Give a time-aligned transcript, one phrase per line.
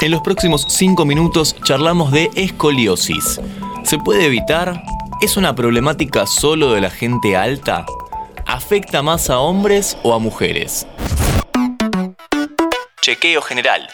[0.00, 3.40] En los próximos 5 minutos charlamos de escoliosis.
[3.82, 4.84] ¿Se puede evitar?
[5.20, 7.84] ¿Es una problemática solo de la gente alta?
[8.46, 10.86] ¿Afecta más a hombres o a mujeres?
[13.02, 13.88] Chequeo general.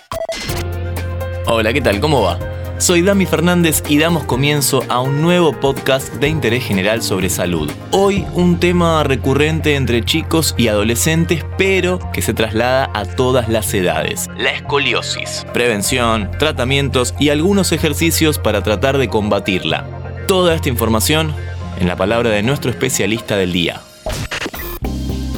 [1.46, 2.00] Hola, ¿qué tal?
[2.00, 2.38] ¿Cómo va?
[2.78, 7.70] Soy Dami Fernández y damos comienzo a un nuevo podcast de interés general sobre salud.
[7.92, 13.72] Hoy un tema recurrente entre chicos y adolescentes, pero que se traslada a todas las
[13.74, 14.28] edades.
[14.36, 15.46] La escoliosis.
[15.54, 19.86] Prevención, tratamientos y algunos ejercicios para tratar de combatirla.
[20.26, 21.32] Toda esta información
[21.78, 23.82] en la palabra de nuestro especialista del día.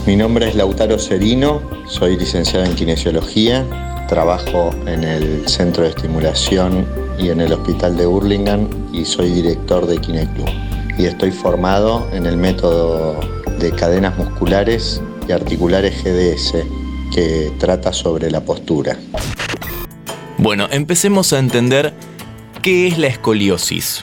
[0.06, 7.05] Mi nombre es Lautaro Serino, soy licenciado en kinesiología, trabajo en el Centro de Estimulación
[7.18, 10.48] y en el Hospital de Hurlingham y soy director de Kineclub.
[10.98, 13.20] Y estoy formado en el método
[13.58, 16.54] de cadenas musculares y articulares GDS
[17.12, 18.96] que trata sobre la postura.
[20.38, 21.94] Bueno, empecemos a entender
[22.62, 24.02] qué es la escoliosis.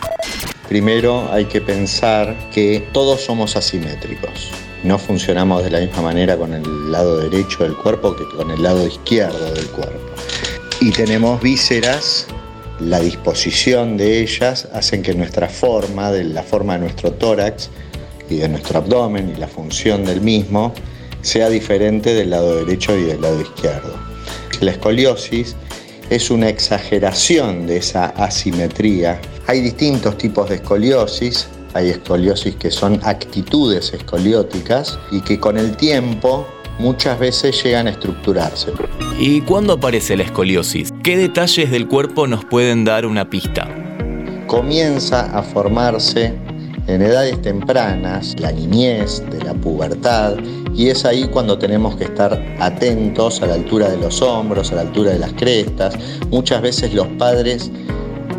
[0.67, 4.51] Primero hay que pensar que todos somos asimétricos.
[4.83, 8.61] No funcionamos de la misma manera con el lado derecho del cuerpo que con el
[8.61, 9.99] lado izquierdo del cuerpo.
[10.81, 12.27] Y tenemos vísceras
[12.79, 17.69] la disposición de ellas hacen que nuestra forma, de la forma de nuestro tórax
[18.29, 20.73] y de nuestro abdomen y la función del mismo,
[21.21, 23.95] sea diferente del lado derecho y del lado izquierdo.
[24.59, 25.55] La escoliosis
[26.09, 29.19] es una exageración de esa asimetría.
[29.47, 31.47] Hay distintos tipos de escoliosis.
[31.73, 37.91] Hay escoliosis que son actitudes escolióticas y que con el tiempo muchas veces llegan a
[37.91, 38.71] estructurarse.
[39.19, 40.92] ¿Y cuándo aparece la escoliosis?
[41.03, 43.67] ¿Qué detalles del cuerpo nos pueden dar una pista?
[44.47, 46.33] Comienza a formarse
[46.87, 50.37] en edades tempranas, la niñez, de la pubertad,
[50.73, 54.75] y es ahí cuando tenemos que estar atentos a la altura de los hombros, a
[54.75, 55.93] la altura de las crestas.
[56.29, 57.69] Muchas veces los padres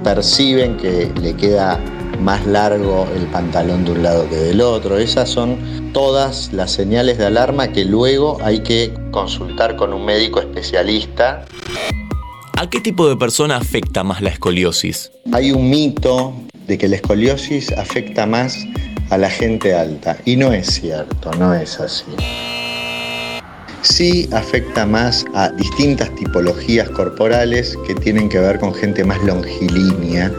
[0.03, 1.79] perciben que le queda
[2.19, 4.97] más largo el pantalón de un lado que del otro.
[4.97, 5.59] Esas son
[5.93, 11.45] todas las señales de alarma que luego hay que consultar con un médico especialista.
[12.57, 15.11] ¿A qué tipo de persona afecta más la escoliosis?
[15.33, 16.35] Hay un mito
[16.67, 18.57] de que la escoliosis afecta más
[19.11, 22.05] a la gente alta y no es cierto, no es así.
[23.83, 30.33] Sí afecta más a distintas tipologías corporales que tienen que ver con gente más longilínea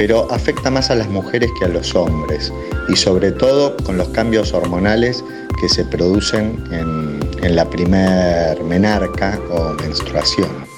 [0.00, 2.50] pero afecta más a las mujeres que a los hombres
[2.88, 5.22] y sobre todo con los cambios hormonales
[5.60, 7.20] que se producen en,
[7.54, 10.69] la primer menarca o menstruación.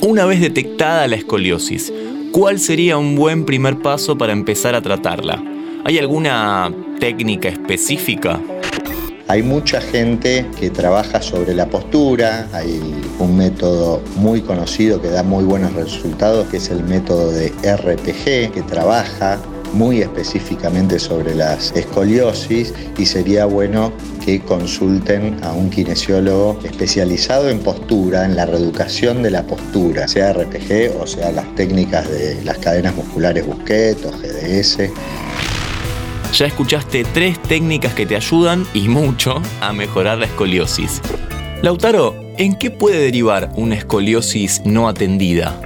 [0.00, 1.92] Una vez detectada la escoliosis,
[2.30, 5.42] ¿cuál sería un buen primer paso para empezar a tratarla?
[5.84, 8.40] ¿Hay alguna técnica específica?
[9.26, 12.80] Hay mucha gente que trabaja sobre la postura, hay
[13.18, 18.52] un método muy conocido que da muy buenos resultados, que es el método de RPG,
[18.52, 19.40] que trabaja
[19.72, 23.92] muy específicamente sobre las escoliosis y sería bueno
[24.24, 30.32] que consulten a un kinesiólogo especializado en postura, en la reeducación de la postura, sea
[30.32, 34.90] RPG o sea las técnicas de las cadenas musculares Busquet o GDS.
[36.32, 41.00] Ya escuchaste tres técnicas que te ayudan y mucho a mejorar la escoliosis.
[41.62, 45.58] Lautaro, ¿en qué puede derivar una escoliosis no atendida?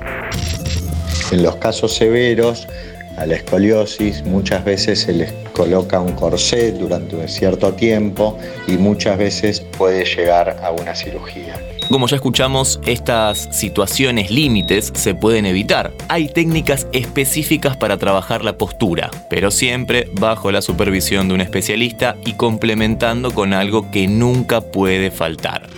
[1.32, 2.68] En los casos severos,
[3.16, 8.72] a la escoliosis muchas veces se les coloca un corset durante un cierto tiempo y
[8.72, 11.60] muchas veces puede llegar a una cirugía.
[11.90, 15.92] Como ya escuchamos, estas situaciones límites se pueden evitar.
[16.08, 22.14] Hay técnicas específicas para trabajar la postura, pero siempre bajo la supervisión de un especialista
[22.24, 25.68] y complementando con algo que nunca puede faltar.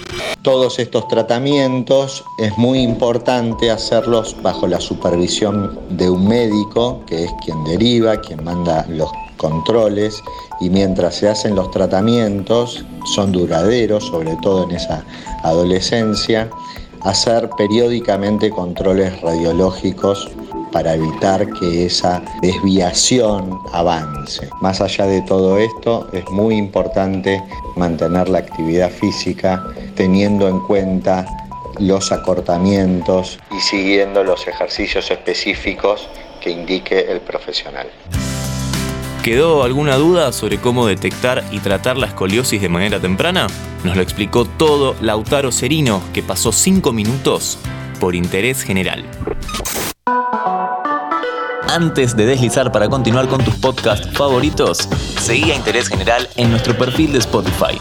[0.43, 7.31] Todos estos tratamientos es muy importante hacerlos bajo la supervisión de un médico, que es
[7.43, 10.22] quien deriva, quien manda los controles
[10.61, 12.84] y mientras se hacen los tratamientos,
[13.15, 15.05] son duraderos, sobre todo en esa
[15.43, 16.49] adolescencia,
[17.03, 20.31] hacer periódicamente controles radiológicos
[20.73, 24.49] para evitar que esa desviación avance.
[24.61, 27.41] Más allá de todo esto, es muy importante
[27.76, 29.62] mantener la actividad física
[29.94, 31.26] teniendo en cuenta
[31.79, 36.09] los acortamientos y siguiendo los ejercicios específicos
[36.41, 37.88] que indique el profesional.
[39.25, 43.47] ¿Quedó alguna duda sobre cómo detectar y tratar la escoliosis de manera temprana?
[43.82, 47.56] Nos lo explicó todo Lautaro Serino, que pasó 5 minutos
[48.00, 49.03] por interés general.
[51.71, 54.87] Antes de deslizar para continuar con tus podcasts favoritos,
[55.19, 57.81] seguí a Interés General en nuestro perfil de Spotify.